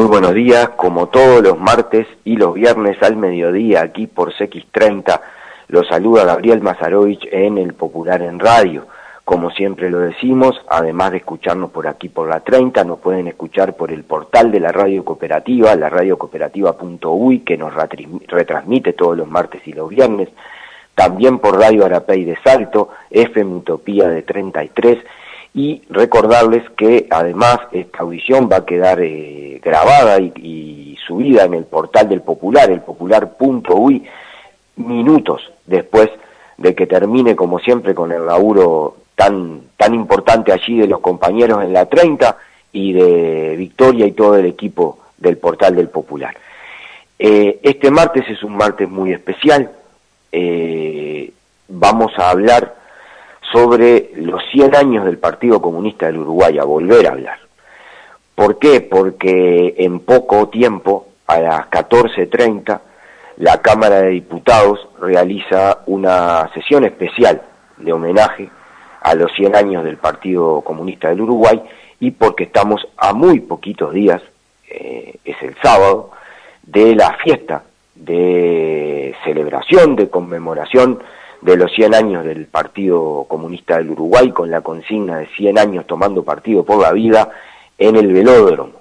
[0.00, 5.20] Muy buenos días, como todos los martes y los viernes al mediodía aquí por CX30,
[5.68, 8.86] los saluda Gabriel Mazarovich en el Popular en Radio.
[9.26, 13.76] Como siempre lo decimos, además de escucharnos por aquí por la 30, nos pueden escuchar
[13.76, 19.60] por el portal de la radio cooperativa, la radiocooperativa.uy, que nos retransmite todos los martes
[19.66, 20.30] y los viernes,
[20.94, 25.04] también por Radio Arapey de Salto, FM Utopía de 33,
[25.54, 31.64] y recordarles que además esta audición va a quedar eh, grabada y, subida en el
[31.64, 34.04] portal del Popular, el popular.uy,
[34.76, 36.08] minutos después
[36.56, 41.64] de que termine, como siempre, con el laburo tan, tan importante allí de los compañeros
[41.64, 42.36] en la 30
[42.72, 46.36] y de Victoria y todo el equipo del portal del Popular.
[47.18, 49.70] Eh, este martes es un martes muy especial.
[50.30, 51.32] Eh,
[51.68, 52.79] vamos a hablar
[53.52, 57.38] sobre los 100 años del Partido Comunista del Uruguay, a volver a hablar.
[58.34, 58.80] ¿Por qué?
[58.80, 62.80] Porque en poco tiempo, a las 14.30,
[63.36, 67.42] la Cámara de Diputados realiza una sesión especial
[67.76, 68.50] de homenaje
[69.00, 71.60] a los 100 años del Partido Comunista del Uruguay
[72.00, 74.22] y porque estamos a muy poquitos días,
[74.68, 76.10] eh, es el sábado,
[76.62, 81.02] de la fiesta de celebración, de conmemoración
[81.42, 85.86] de los 100 años del Partido Comunista del Uruguay con la consigna de 100 años
[85.86, 87.30] tomando partido por la vida
[87.78, 88.72] en el velódromo.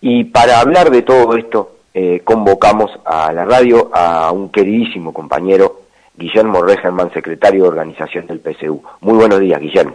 [0.00, 5.82] Y para hablar de todo esto, eh, convocamos a la radio a un queridísimo compañero,
[6.16, 8.82] Guillermo Regerman, secretario de organización del PSU.
[9.00, 9.94] Muy buenos días, Guillermo.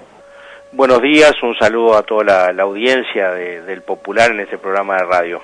[0.72, 4.96] Buenos días, un saludo a toda la, la audiencia de, del Popular en este programa
[4.98, 5.42] de radio.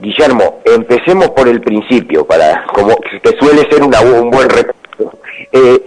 [0.00, 4.81] Guillermo, empecemos por el principio, para como que suele ser una, un buen recuerdo.
[5.52, 5.84] Eh,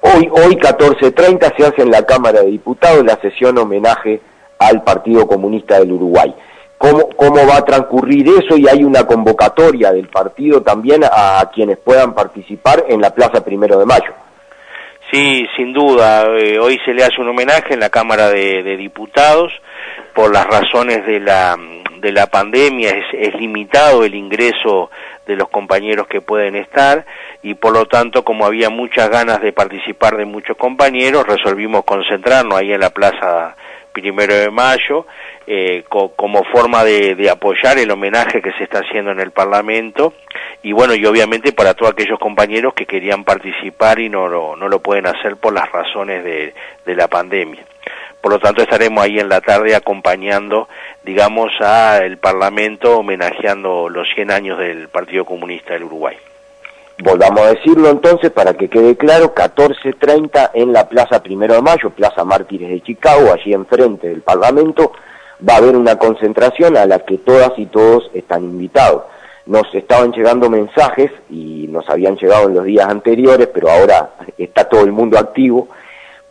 [0.00, 4.20] hoy, hoy 14.30 se hace en la Cámara de Diputados la sesión homenaje
[4.58, 6.34] al Partido Comunista del Uruguay.
[6.76, 8.56] ¿Cómo, ¿Cómo va a transcurrir eso?
[8.56, 13.78] Y hay una convocatoria del partido también a quienes puedan participar en la Plaza Primero
[13.78, 14.12] de Mayo.
[15.14, 16.26] Sí, sin duda.
[16.36, 19.52] Eh, hoy se le hace un homenaje en la Cámara de, de Diputados
[20.12, 21.56] por las razones de la,
[22.00, 22.90] de la pandemia.
[22.90, 24.90] Es, es limitado el ingreso
[25.26, 27.04] de los compañeros que pueden estar
[27.42, 32.58] y por lo tanto como había muchas ganas de participar de muchos compañeros resolvimos concentrarnos
[32.58, 33.56] ahí en la plaza
[33.92, 35.06] primero de mayo
[35.46, 39.30] eh, co como forma de, de, apoyar el homenaje que se está haciendo en el
[39.30, 40.14] Parlamento
[40.62, 44.68] y bueno y obviamente para todos aquellos compañeros que querían participar y no lo, no
[44.68, 46.54] lo pueden hacer por las razones de,
[46.84, 47.64] de la pandemia
[48.24, 50.66] por lo tanto estaremos ahí en la tarde acompañando
[51.04, 56.16] digamos al Parlamento homenajeando los 100 años del Partido Comunista del Uruguay
[57.02, 61.90] Volvamos a decirlo entonces para que quede claro, 14.30 en la Plaza Primero de Mayo,
[61.90, 64.92] Plaza Mártires de Chicago, allí enfrente del Parlamento,
[65.46, 69.02] va a haber una concentración a la que todas y todos están invitados.
[69.44, 74.64] Nos estaban llegando mensajes y nos habían llegado en los días anteriores, pero ahora está
[74.68, 75.68] todo el mundo activo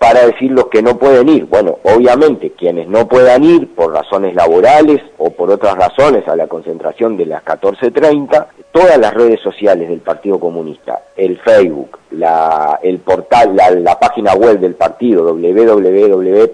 [0.04, 1.46] para decir los que no pueden ir.
[1.46, 6.48] Bueno, obviamente quienes no puedan ir por razones laborales o por otras razones a la
[6.48, 13.00] concentración de las 14.30, todas las redes sociales del Partido Comunista, el Facebook, la, el
[13.00, 16.52] portal, la, página web del partido www.psu.org.uy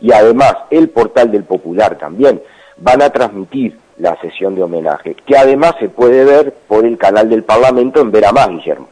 [0.00, 2.42] y además el portal del Popular también
[2.78, 7.30] van a transmitir la sesión de homenaje, que además se puede ver por el canal
[7.30, 8.88] del Parlamento en Vera Más, Guillermo.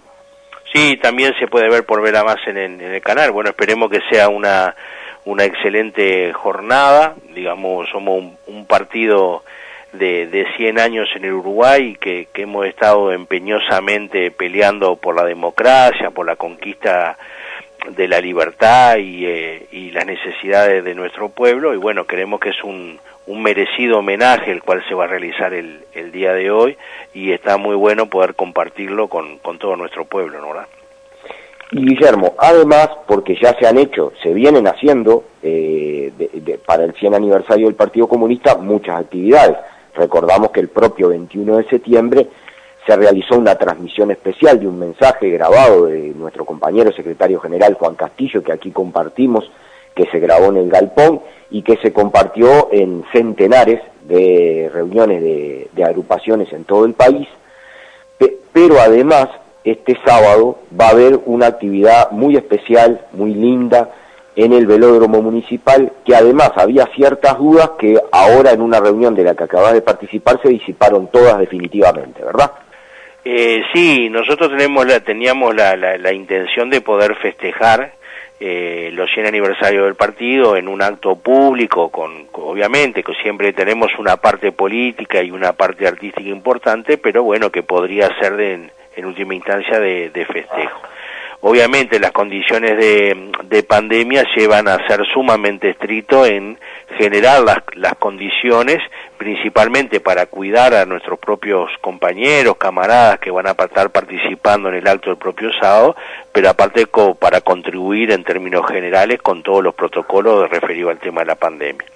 [0.76, 3.30] Sí, también se puede ver por ver a más en, en, el canal.
[3.30, 4.76] Bueno, esperemos que sea una,
[5.24, 7.14] una excelente jornada.
[7.34, 9.42] Digamos, somos un, partido
[9.94, 15.24] de, de 100 años en el Uruguay que, que hemos estado empeñosamente peleando por la
[15.24, 17.16] democracia, por la conquista
[17.92, 22.50] de la libertad y, eh, y, las necesidades de nuestro pueblo y bueno, creemos que
[22.50, 26.50] es un, un merecido homenaje el cual se va a realizar el, el, día de
[26.50, 26.76] hoy
[27.12, 30.48] y está muy bueno poder compartirlo con, todo nuestro pueblo, ¿no?
[30.48, 30.66] ¿verdad?
[31.72, 36.94] Y Guillermo, además, porque ya se han hecho, se vienen haciendo eh, de, para el
[36.94, 39.56] 100 aniversario del Partido Comunista muchas actividades.
[39.96, 42.28] Recordamos que el propio 21 de septiembre
[42.86, 47.96] se realizó una transmisión especial de un mensaje grabado de nuestro compañero secretario general Juan
[47.96, 49.50] Castillo, que aquí compartimos,
[49.96, 55.84] que se grabó en el Galpón y que se compartió en centenares de reuniones de,
[55.84, 57.26] agrupaciones en todo el país.
[58.52, 59.28] Pero además,
[59.64, 63.90] este sábado va a haber una actividad muy especial, muy linda,
[64.34, 69.24] en el velódromo municipal, que además había ciertas dudas que ahora en una reunión de
[69.24, 72.52] la que acabas de participar se disiparon todas definitivamente, ¿verdad?
[73.24, 77.92] Eh, sí, nosotros tenemos la, teníamos la, la, la intención de poder festejar
[78.38, 83.90] eh, los 100 aniversarios del partido en un acto público, con, obviamente que siempre tenemos
[83.98, 89.04] una parte política y una parte artística importante, pero bueno, que podría ser de, en
[89.04, 90.80] última instancia de, de festejo.
[91.40, 96.58] Obviamente las condiciones de, de, pandemia llevan a ser sumamente estricto en
[96.98, 98.78] generar las, las, condiciones,
[99.16, 104.86] principalmente para cuidar a nuestros propios compañeros, camaradas que van a estar participando en el
[104.86, 105.96] acto del propio sábado,
[106.32, 106.86] pero aparte
[107.18, 111.86] para contribuir en términos generales con todos los protocolos referidos al tema de la pandemia.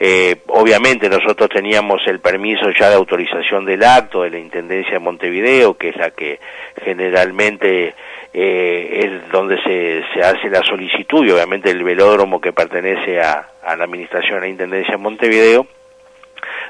[0.00, 4.98] Eh, obviamente nosotros teníamos el permiso ya de autorización del acto de la Intendencia de
[5.00, 6.38] Montevideo, que es la que
[6.84, 7.94] generalmente
[8.32, 13.48] eh, es donde se, se, hace la solicitud y obviamente el velódromo que pertenece a,
[13.64, 15.66] a la Administración de la Intendencia de Montevideo.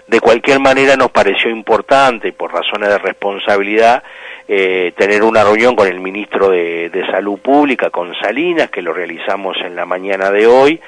[0.09, 4.03] De cualquier manera nos pareció importante, por razones de responsabilidad,
[4.49, 9.59] eh, tener una reunión con el ministro de, Salud Pública, con Salinas, que lo realizamos
[9.63, 10.81] en la mañana de hoy,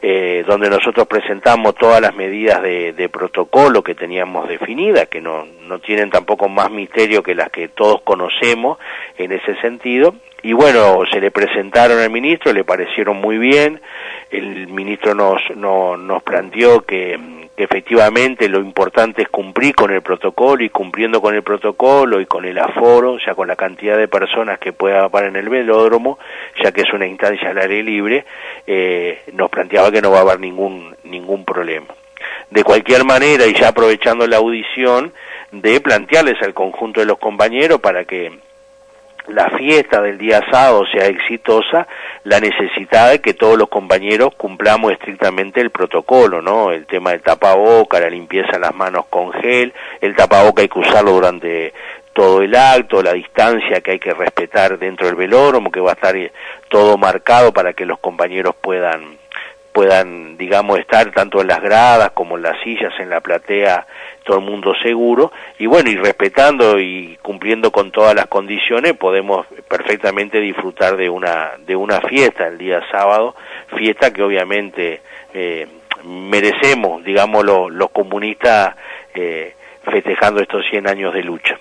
[0.00, 5.46] eh, donde nosotros presentamos todas las medidas de, de, protocolo que teníamos definidas, que no,
[5.68, 8.78] no tienen tampoco más misterio que las que todos conocemos
[9.18, 10.14] en ese sentido.
[10.42, 13.82] Y bueno, se le presentaron al ministro, le parecieron muy bien,
[14.30, 20.02] el ministro nos, no, nos planteó que que efectivamente lo importante es cumplir con el
[20.02, 24.08] protocolo y cumpliendo con el protocolo y con el aforo, ya con la cantidad de
[24.08, 26.18] personas que pueda haber en el velódromo,
[26.62, 28.24] ya que es una instancia al aire libre,
[28.66, 31.88] eh, nos planteaba que no va a haber ningún, ningún problema.
[32.50, 35.12] De cualquier manera, y ya aprovechando la audición,
[35.50, 38.32] de plantearles al conjunto de los compañeros para que
[39.28, 41.86] la fiesta del día sábado sea exitosa,
[42.24, 46.72] la necesidad de que todos los compañeros cumplamos estrictamente el protocolo, ¿no?
[46.72, 50.78] El tema del tapaboca, la limpieza de las manos con gel, el tapaboca hay que
[50.78, 51.72] usarlo durante
[52.12, 55.94] todo el acto, la distancia que hay que respetar dentro del velódromo, que va a
[55.94, 56.14] estar
[56.68, 59.21] todo marcado para que los compañeros puedan
[59.72, 63.86] puedan, digamos, estar tanto en las gradas como en las sillas, en la platea,
[64.24, 69.46] todo el mundo seguro, y bueno, y respetando y cumpliendo con todas las condiciones, podemos
[69.68, 73.34] perfectamente disfrutar de una, de una fiesta el día sábado,
[73.76, 75.00] fiesta que obviamente
[75.34, 75.66] eh,
[76.04, 78.76] merecemos, digamos, lo, los comunistas
[79.14, 79.54] eh,
[79.84, 81.58] festejando estos 100 años de lucha.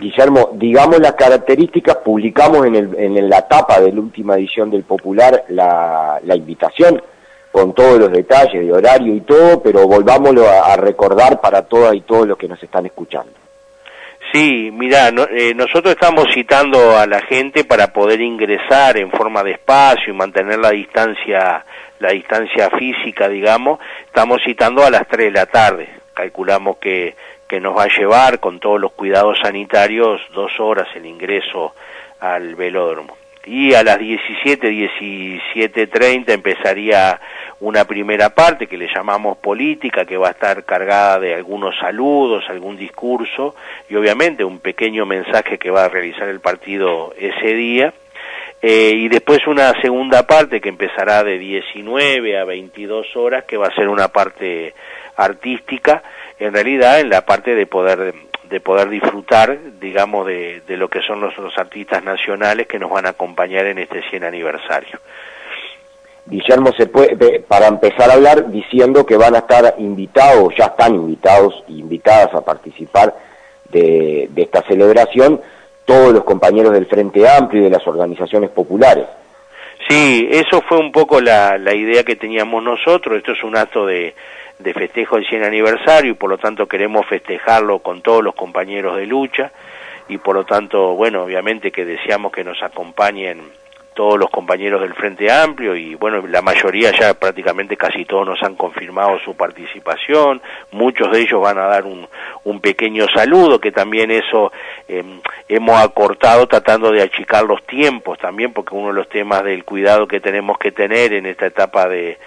[0.00, 4.82] Guillermo, digamos las características, publicamos en, el, en la tapa de la última edición del
[4.82, 7.02] Popular la, la invitación
[7.52, 12.00] con todos los detalles de horario y todo, pero volvámoslo a, recordar para todas y
[12.02, 13.32] todos los que nos están escuchando.
[14.32, 19.42] Sí, mira, no, eh, nosotros estamos citando a la gente para poder ingresar en forma
[19.42, 21.64] de espacio y mantener la distancia,
[21.98, 23.80] la distancia física, digamos.
[24.06, 25.88] Estamos citando a las 3 de la tarde.
[26.14, 27.16] Calculamos que
[27.50, 31.74] que nos va a llevar con todos los cuidados sanitarios dos horas el ingreso
[32.20, 33.16] al velódromo.
[33.44, 37.20] Y a las 17, 17.30 empezaría
[37.58, 42.44] una primera parte que le llamamos política, que va a estar cargada de algunos saludos,
[42.48, 43.56] algún discurso
[43.88, 47.92] y obviamente un pequeño mensaje que va a realizar el partido ese día.
[48.62, 53.66] Eh, y después una segunda parte que empezará de 19 a 22 horas, que va
[53.66, 54.72] a ser una parte
[55.16, 56.00] artística
[56.40, 58.14] en realidad en la parte de poder
[58.48, 62.90] de poder disfrutar, digamos, de, de lo que son los, los, artistas nacionales que nos
[62.90, 64.98] van a acompañar en este 100 aniversario.
[66.26, 70.96] Guillermo, se puede, para empezar a hablar, diciendo que van a estar invitados, ya están
[70.96, 73.14] invitados e invitadas a participar
[73.70, 75.40] de, de esta celebración,
[75.84, 79.06] todos los compañeros del Frente Amplio y de las organizaciones populares.
[79.88, 83.86] Sí, eso fue un poco la, la idea que teníamos nosotros, esto es un acto
[83.86, 84.14] de,
[84.62, 88.96] de festejo del 100 aniversario y por lo tanto queremos festejarlo con todos los compañeros
[88.96, 89.52] de lucha
[90.08, 93.52] y por lo tanto, bueno, obviamente que deseamos que nos acompañen
[93.94, 98.42] todos los compañeros del Frente Amplio y bueno, la mayoría ya prácticamente casi todos nos
[98.42, 100.40] han confirmado su participación,
[100.70, 102.08] muchos de ellos van a dar un,
[102.44, 104.52] un pequeño saludo, que también eso
[104.88, 109.64] em, hemos acortado tratando de achicar los tiempos también, porque uno de los temas del
[109.64, 112.18] cuidado que tenemos que tener en esta etapa de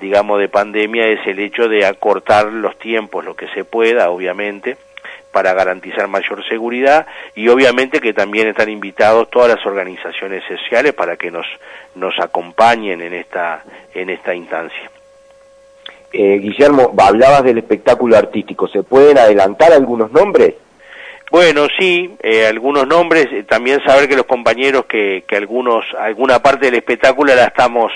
[0.00, 4.76] digamos de pandemia es el hecho de acortar los tiempos lo que se pueda obviamente
[5.32, 11.16] para garantizar mayor seguridad y obviamente que también están invitados todas las organizaciones sociales para
[11.16, 11.46] que nos
[11.94, 13.62] nos acompañen en esta
[13.94, 14.90] en esta instancia.
[16.12, 20.54] Eh, Guillermo, hablabas del espectáculo artístico, ¿se pueden adelantar algunos nombres?
[21.30, 26.42] Bueno, sí, eh, algunos nombres, eh, también saber que los compañeros que, que algunos, alguna
[26.42, 27.92] parte del espectáculo la estamos,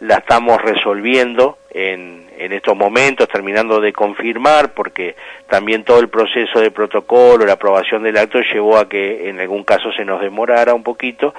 [0.00, 5.16] la estamos resolviendo en, en estos momentos, terminando de confirmar, porque
[5.48, 9.64] también todo el proceso de protocolo, la aprobación del acto llevó a que en algún
[9.64, 11.34] caso se nos demorara un poquito,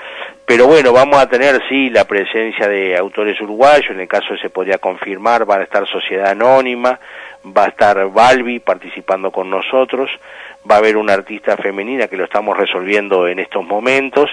[0.45, 4.49] pero bueno, vamos a tener sí la presencia de autores uruguayos, en el caso se
[4.49, 6.99] podría confirmar, va a estar Sociedad Anónima,
[7.45, 10.09] va a estar Balbi participando con nosotros,
[10.69, 14.29] va a haber una artista femenina que lo estamos resolviendo en estos momentos,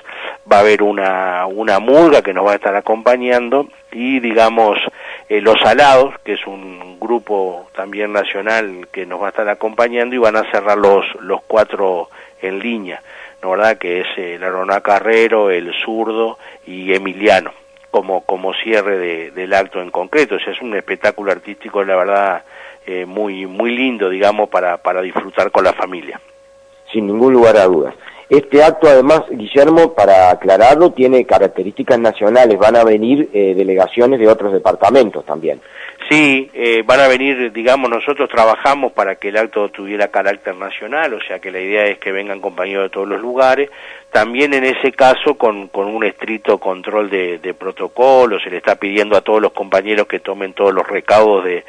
[0.50, 4.78] va a haber una, una murga que nos va a estar acompañando y digamos
[5.28, 10.14] eh, Los Alados, que es un grupo también nacional que nos va a estar acompañando
[10.14, 12.10] y van a cerrar los, los cuatro
[12.42, 13.02] en línea,
[13.42, 13.78] ¿no verdad?
[13.78, 17.52] Que es el eh, Arona Carrero, el Zurdo y Emiliano,
[17.90, 20.34] como, como cierre de, del acto en concreto.
[20.34, 22.42] O sea, es un espectáculo artístico, la verdad,
[22.86, 26.20] eh, muy, muy lindo, digamos, para, para disfrutar con la familia.
[26.92, 27.94] Sin ningún lugar a dudas.
[28.28, 32.58] Este acto, además, Guillermo, para aclararlo, tiene características nacionales.
[32.58, 35.60] Van a venir eh, delegaciones de otros departamentos también.
[36.10, 41.14] Sí, eh, van a venir, digamos, nosotros trabajamos para que el acto tuviera carácter nacional,
[41.14, 43.70] o sea que la idea es que vengan compañeros de todos los lugares.
[44.12, 48.76] También en ese caso con, con un estricto control de, de protocolo, se le está
[48.76, 51.64] pidiendo a todos los compañeros que tomen todos los recaudos de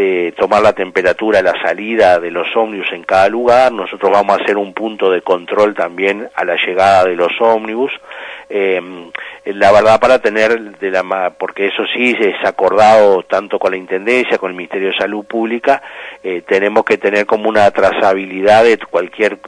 [0.00, 3.70] de tomar la temperatura la salida de los ómnibus en cada lugar.
[3.70, 7.92] Nosotros vamos a hacer un punto de control también a la llegada de los ómnibus.
[8.48, 8.80] Eh,
[9.44, 14.38] la verdad para tener de la porque eso sí es acordado tanto con la intendencia
[14.38, 15.82] con el ministerio de salud pública
[16.22, 19.38] eh, tenemos que tener como una trazabilidad de cualquier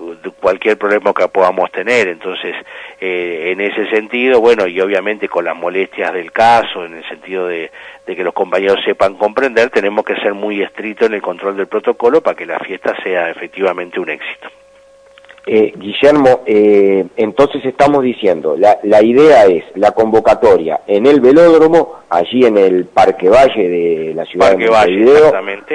[0.40, 2.54] cualquier problema que podamos tener entonces
[3.00, 7.48] eh, en ese sentido bueno y obviamente con las molestias del caso en el sentido
[7.48, 7.70] de,
[8.06, 11.66] de que los compañeros sepan comprender tenemos que ser muy estrictos en el control del
[11.66, 14.48] protocolo para que la fiesta sea efectivamente un éxito.
[15.44, 22.02] Eh, Guillermo, eh, entonces estamos diciendo, la, la, idea es la convocatoria en el velódromo,
[22.10, 25.32] allí en el Parque Valle de la ciudad Parque de Montevideo,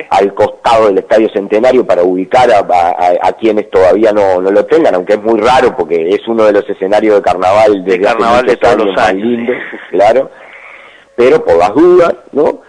[0.10, 4.66] al costado del Estadio Centenario para ubicar a, a, a quienes todavía no, no, lo
[4.66, 8.46] tengan, aunque es muy raro porque es uno de los escenarios de carnaval de carnaval
[8.46, 9.52] de todos los años, lindo,
[9.92, 10.32] claro,
[11.18, 12.62] pero por las dudas, ¿no?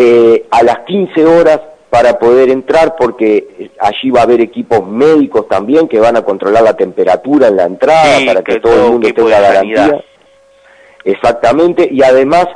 [0.00, 5.48] Eh, a las 15 horas para poder entrar porque allí va a haber equipos médicos
[5.48, 8.86] también que van a controlar la temperatura en la entrada sí, para que, que todo
[8.86, 10.00] el mundo tenga garantía.
[11.02, 12.46] Exactamente, y además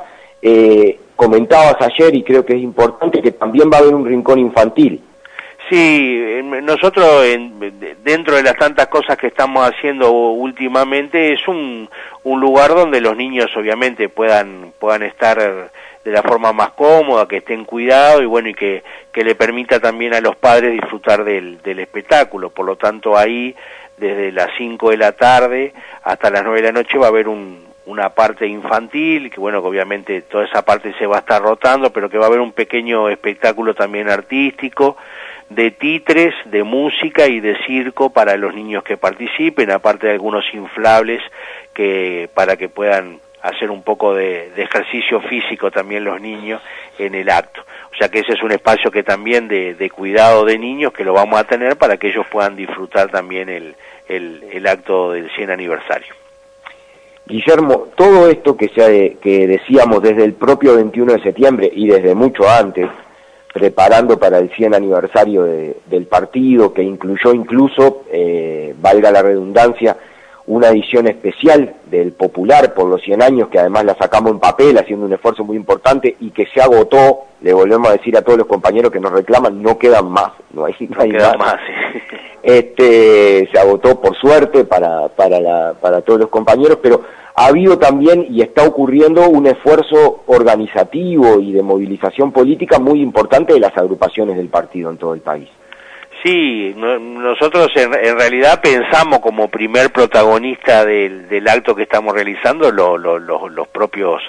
[0.40, 4.38] eh, comentabas ayer y creo que es importante que también va a haber un rincón
[4.38, 5.02] infantil.
[5.68, 6.20] Sí,
[6.62, 7.58] nosotros en,
[8.04, 11.88] dentro de las tantas cosas que estamos haciendo últimamente es un,
[12.22, 15.72] un lugar donde los niños obviamente puedan puedan estar
[16.04, 18.82] de la forma más cómoda, que estén cuidados y bueno, y que,
[19.12, 22.50] que le permita también a los padres disfrutar del, del espectáculo.
[22.50, 23.54] Por lo tanto, ahí,
[23.96, 27.28] desde las 5 de la tarde hasta las 9 de la noche va a haber
[27.28, 31.42] un, una parte infantil, que bueno, que obviamente toda esa parte se va a estar
[31.42, 34.96] rotando, pero que va a haber un pequeño espectáculo también artístico,
[35.50, 40.44] de titres, de música y de circo para los niños que participen, aparte de algunos
[40.54, 41.20] inflables
[41.74, 46.62] que para que puedan hacer un poco de, ejercicio físico también los niños
[46.98, 47.62] en el acto.
[47.92, 51.12] O sea que ese es un espacio que también de, cuidado de niños que lo
[51.12, 53.74] vamos a tener para que ellos puedan disfrutar también el,
[54.08, 56.14] el, el acto del 100 aniversario.
[57.26, 62.14] Guillermo, todo esto que, se, que decíamos desde el propio 21 de septiembre y desde
[62.14, 62.88] mucho antes,
[63.52, 69.96] preparando para el 100 aniversario de, del partido, que incluyó incluso, eh, valga la redundancia,
[70.52, 74.76] una edición especial del Popular por los 100 años, que además la sacamos en papel
[74.76, 78.38] haciendo un esfuerzo muy importante y que se agotó, le volvemos a decir a todos
[78.38, 81.38] los compañeros que nos reclaman, no quedan más, no hay, no hay más.
[81.38, 81.98] más sí.
[82.42, 87.02] Este, se agotó por suerte para, para, la, para todos los compañeros, pero
[87.36, 93.54] ha habido también y está ocurriendo un esfuerzo organizativo y de movilización política muy importante
[93.54, 95.48] de las agrupaciones del partido en todo el país.
[96.22, 103.68] Sí, nosotros en, realidad pensamos como primer protagonista del, del acto que estamos realizando los
[103.68, 104.22] propios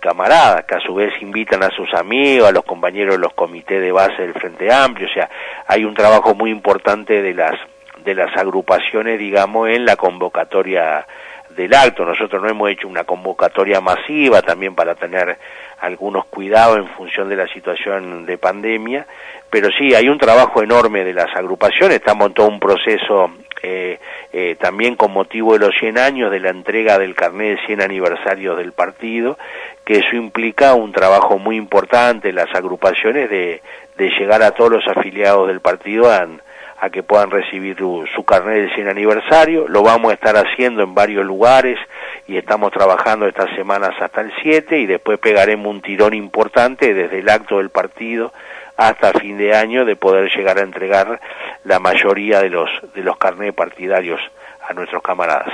[0.00, 3.80] camaradas, que a su vez invitan a sus amigos, a los compañeros de los comités
[3.80, 5.28] de base del Frente Amplio, o sea,
[5.66, 7.54] hay un trabajo muy importante de las
[8.04, 11.04] de las agrupaciones, digamos, en la convocatoria
[11.56, 12.04] del acto.
[12.04, 15.38] Nosotros no hemos hecho una convocatoria masiva también para tener
[15.80, 19.06] algunos cuidados en función de la situación de pandemia,
[19.50, 23.30] pero sí, hay un trabajo enorme de las agrupaciones, estamos en todo un proceso
[23.62, 23.98] eh,
[24.32, 27.82] eh, también con motivo de los 100 años de la entrega del carnet de 100
[27.82, 29.38] aniversarios del partido,
[29.84, 33.62] que eso implica un trabajo muy importante las agrupaciones de,
[33.96, 36.26] de llegar a todos los afiliados del partido a,
[36.78, 39.66] a que puedan recibir su, carnet de 100 aniversario.
[39.68, 41.78] Lo vamos a estar haciendo en varios lugares
[42.26, 47.20] y estamos trabajando estas semanas hasta el 7 y después pegaremos un tirón importante desde
[47.20, 48.32] el acto del partido
[48.76, 51.20] hasta fin de año de poder llegar a entregar
[51.64, 54.20] la mayoría de los de los partidarios
[54.68, 55.52] a nuestros camaradas.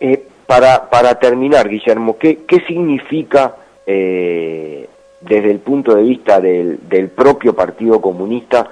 [0.00, 3.54] Eh, para, para terminar, Guillermo, ¿qué, qué significa
[3.86, 4.88] eh,
[5.20, 8.68] desde el punto de vista del, del propio Partido Comunista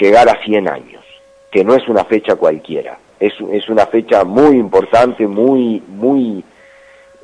[0.00, 1.04] llegar a 100 años?
[1.50, 6.44] Que no es una fecha cualquiera, es, es una fecha muy importante, muy, muy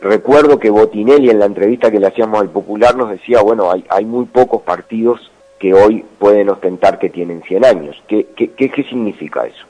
[0.00, 3.84] recuerdo que Botinelli en la entrevista que le hacíamos al Popular nos decía, bueno, hay,
[3.88, 8.02] hay muy pocos partidos que hoy pueden ostentar que tienen 100 años.
[8.06, 9.66] ¿Qué, qué, qué, significa eso?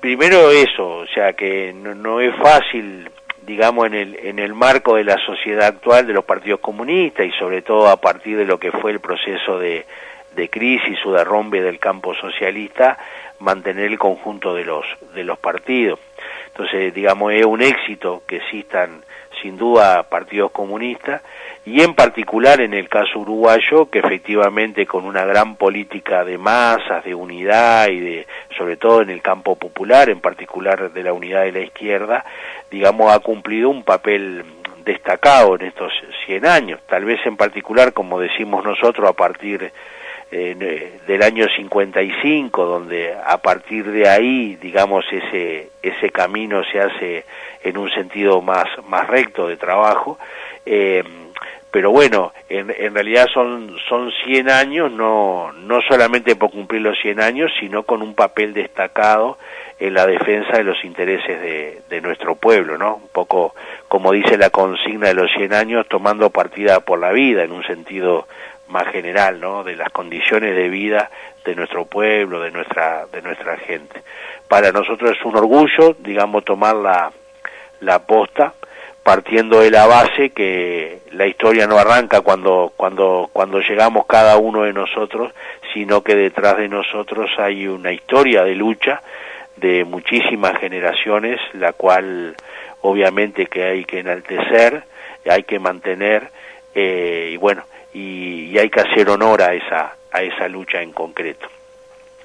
[0.00, 3.08] Primero eso, o sea que no, es fácil,
[3.46, 7.30] digamos, en el, en el marco de la sociedad actual de los partidos comunistas y
[7.38, 9.86] sobre todo a partir de lo que fue el proceso de,
[10.34, 12.98] de crisis o de rompe del campo socialista,
[13.40, 15.98] mantener el conjunto de los, de los partidos.
[16.48, 19.04] Entonces, digamos, es un éxito que existan
[19.42, 21.20] sin duda partidos comunistas
[21.66, 27.04] y en particular en el caso uruguayo que efectivamente con una gran política de masas,
[27.04, 28.26] de unidad y de
[28.56, 32.24] sobre todo en el campo popular, en particular de la unidad de la izquierda,
[32.70, 34.44] digamos ha cumplido un papel
[34.84, 35.92] destacado en estos
[36.26, 39.72] 100 años, tal vez en particular como decimos nosotros a partir
[40.36, 47.24] eh, del año 55, donde a partir de ahí, digamos, ese, ese camino se hace
[47.62, 50.18] en un sentido más, más recto de trabajo.
[50.66, 51.04] Eh,
[51.70, 56.98] pero bueno, en, en, realidad son, son 100 años, no, no solamente por cumplir los
[57.00, 59.38] 100 años, sino con un papel destacado
[59.78, 62.96] en la defensa de los intereses de, de nuestro pueblo, ¿no?
[62.96, 63.54] Un poco
[63.88, 67.64] como dice la consigna de los 100 años, tomando partida por la vida, en un
[67.64, 68.26] sentido
[68.68, 69.64] más general, ¿no?
[69.64, 71.10] De las condiciones de vida
[71.44, 74.02] de nuestro pueblo, de nuestra, de nuestra gente.
[74.48, 77.12] Para nosotros es un orgullo, digamos, tomar la,
[77.80, 78.54] la posta,
[79.02, 84.62] partiendo de la base que la historia no arranca cuando, cuando, cuando llegamos cada uno
[84.62, 85.32] de nosotros,
[85.74, 89.02] sino que detrás de nosotros hay una historia de lucha
[89.56, 92.34] de muchísimas generaciones, la cual
[92.80, 94.84] obviamente que hay que enaltecer,
[95.28, 96.30] hay que mantener,
[96.74, 101.48] eh, y bueno, y, hay que hacer honor a esa, a esa lucha en concreto.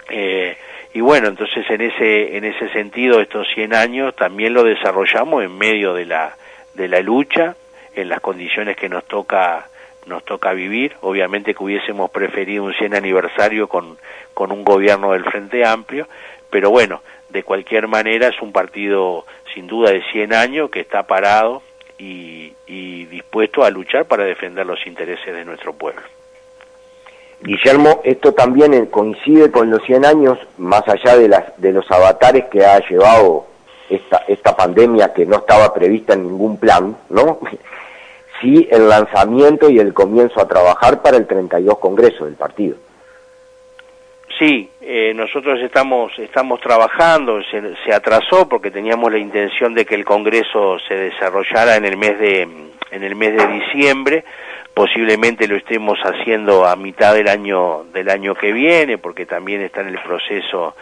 [0.10, 0.58] Eh,
[0.93, 5.55] y bueno, entonces en ese, en ese sentido, estos 100 años también lo desarrollamos en
[5.58, 6.36] medio de la,
[6.73, 7.55] de la lucha,
[7.95, 9.69] en las condiciones que nos toca,
[10.08, 10.95] nos toca vivir.
[11.01, 13.97] Obviamente que hubiésemos preferido un 100 aniversario con,
[14.34, 16.08] con un gobierno del Frente Amplio,
[16.49, 21.03] pero bueno, de cualquier manera es un partido sin duda de 100 años que está
[21.03, 21.62] parado
[21.99, 26.01] y, dispuesto a luchar para defender los intereses de nuestro pueblo.
[27.41, 32.45] Guillermo, esto también coincide con los 100 años, más allá de, las, de los avatares
[32.45, 33.45] que ha llevado
[33.89, 37.39] esta, esta pandemia que no estaba prevista en ningún plan, ¿no?
[38.41, 42.77] Sí, el lanzamiento y el comienzo a trabajar para el 32 Congreso del partido.
[44.39, 49.95] Sí, eh, nosotros estamos estamos trabajando, se, se, atrasó porque teníamos la intención de que
[49.95, 52.43] el Congreso se desarrollara en el mes de
[52.91, 54.23] en el mes de diciembre,
[54.73, 59.82] posiblemente lo estemos haciendo a mitad del año del año que viene porque también está
[59.82, 60.73] en el proceso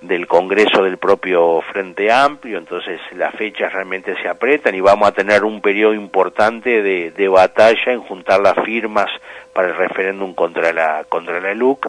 [0.00, 5.12] del Congreso del propio Frente Amplio, entonces las fechas realmente se apretan y vamos a
[5.12, 9.06] tener un periodo importante de, de batalla en juntar las firmas
[9.52, 11.88] para el referéndum contra la contra la LUC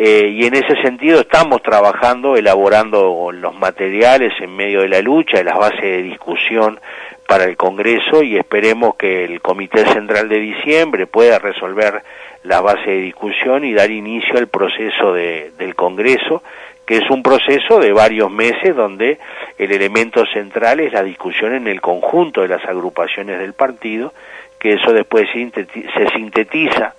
[0.00, 5.38] eh, y en ese sentido estamos trabajando, elaborando los materiales en medio de la lucha,
[5.38, 6.78] de las bases de discusión
[7.26, 12.04] para el Congreso y esperemos que el Comité Central de diciembre pueda resolver
[12.44, 16.44] la base de discusión y dar inicio al proceso de, del Congreso,
[16.86, 19.18] que es un proceso de varios meses donde
[19.58, 24.12] el elemento central es la discusión en el conjunto de las agrupaciones del partido,
[24.60, 26.94] que eso después se sintetiza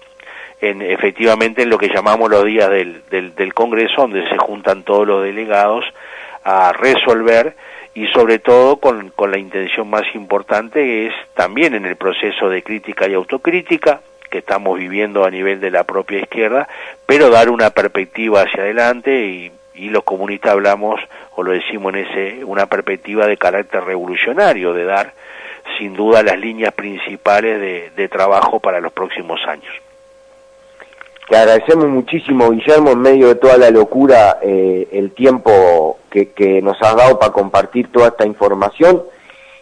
[0.61, 5.07] en, efectivamente en lo que llamamos los días del, del, Congreso, donde se juntan todos
[5.07, 5.85] los delegados
[6.43, 7.55] a resolver
[7.93, 12.63] y sobre todo con, con, la intención más importante es también en el proceso de
[12.63, 16.67] crítica y autocrítica que estamos viviendo a nivel de la propia izquierda,
[17.05, 20.99] pero dar una perspectiva hacia adelante y, los comunistas hablamos
[21.37, 25.13] o lo decimos en ese una perspectiva de carácter revolucionario de dar
[25.77, 29.73] sin duda las líneas principales de trabajo para los próximos años.
[31.29, 36.81] Te agradecemos muchísimo, Guillermo, en medio de toda la locura, eh, el tiempo que, nos
[36.81, 39.03] has dado para compartir toda esta información.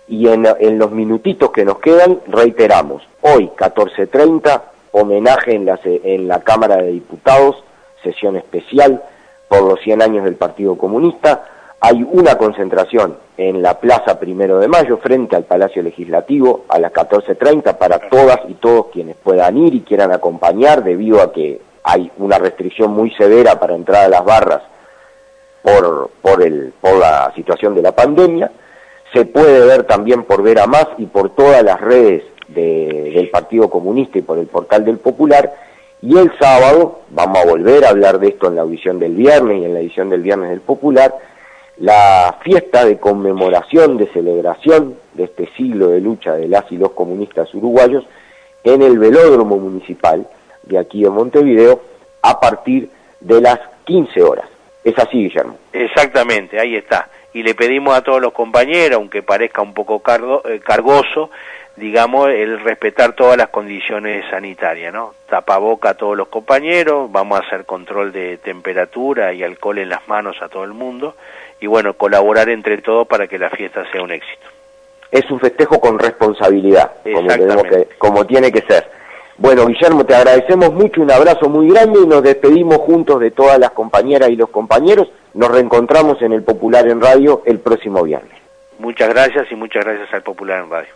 [0.07, 6.29] Y en, en, los minutitos que nos quedan, reiteramos, hoy, 14.30, homenaje en la, en
[6.29, 7.61] la Cámara de Diputados,
[8.01, 9.03] sesión especial
[9.49, 11.43] por los 100 años del Partido Comunista.
[11.79, 16.91] Hay una concentración en la Plaza Primero de Mayo, frente al Palacio Legislativo, a las
[16.91, 22.11] 14.30, para todas y todos quienes puedan ir y quieran acompañar, debido a que hay
[22.17, 24.61] una restricción muy severa para entrar a las barras
[25.61, 28.51] por, por, el, por la situación de la pandemia.
[29.13, 33.29] Se puede ver también por Ver a Más y por todas las redes de, del
[33.29, 35.53] Partido Comunista y por el portal del Popular.
[36.01, 39.61] Y el sábado, vamos a volver a hablar de esto en la audición del viernes
[39.61, 41.13] y en la edición del viernes del Popular,
[41.79, 46.91] la fiesta de conmemoración, de celebración de este siglo de lucha de las y los
[46.91, 48.05] comunistas uruguayos
[48.63, 50.27] en el velódromo municipal
[50.63, 51.81] de aquí de Montevideo
[52.21, 54.47] a partir de las 15 horas.
[54.83, 55.57] Es así, Guillermo.
[55.71, 57.09] Exactamente, ahí está.
[57.33, 61.29] Y le pedimos a todos los compañeros, aunque parezca un poco cargo, eh, cargoso,
[61.75, 65.13] digamos, el respetar todas las condiciones sanitarias, ¿no?
[65.29, 70.07] Tapaboca a todos los compañeros, vamos a hacer control de temperatura y alcohol en las
[70.07, 71.15] manos a todo el mundo
[71.59, 74.47] y bueno, colaborar entre todos para que la fiesta sea un éxito.
[75.11, 78.89] Es un festejo con responsabilidad, como, que, como tiene que ser.
[79.37, 83.59] Bueno, Guillermo, te agradecemos mucho, un abrazo muy grande y nos despedimos juntos de todas
[83.59, 85.09] las compañeras y los compañeros.
[85.33, 88.33] Nos reencontramos en el Popular en Radio el próximo viernes.
[88.79, 90.89] Muchas gracias y muchas gracias al Popular en Radio.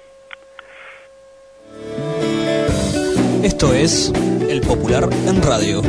[3.43, 4.11] Esto es
[4.49, 5.81] El Popular en Radio.